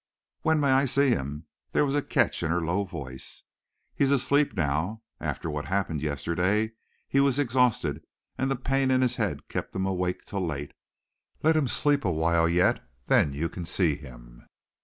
"When 0.41 0.59
may 0.59 0.71
I 0.71 0.85
see 0.85 1.09
him?" 1.09 1.45
There 1.73 1.85
was 1.85 1.93
a 1.93 2.01
catch 2.01 2.41
in 2.41 2.49
her 2.49 2.65
low 2.65 2.85
voice. 2.85 3.43
"He's 3.93 4.09
asleep 4.09 4.57
now. 4.57 5.03
After 5.19 5.47
what 5.47 5.65
happened 5.65 6.01
yesterday 6.01 6.71
he 7.07 7.19
was 7.19 7.37
exhausted, 7.37 8.03
and 8.35 8.49
the 8.49 8.55
pain 8.55 8.89
in 8.89 9.03
his 9.03 9.17
head 9.17 9.47
kept 9.47 9.75
him 9.75 9.85
awake 9.85 10.25
till 10.25 10.43
late. 10.43 10.73
Let 11.43 11.55
him 11.55 11.67
sleep 11.67 12.03
a 12.03 12.09
while 12.09 12.49
yet. 12.49 12.83
Then 13.05 13.33
you 13.33 13.47
can 13.47 13.67
see 13.67 13.93
him." 13.95 14.47